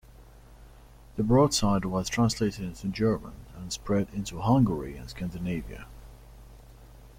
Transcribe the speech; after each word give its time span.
The 1.15 1.21
broadside 1.21 1.85
was 1.85 2.09
translated 2.09 2.61
into 2.65 2.87
German, 2.87 3.33
and 3.55 3.71
spread 3.71 4.07
into 4.11 4.39
Hungary 4.41 4.97
and 4.97 5.07
Scandinavia. 5.07 5.85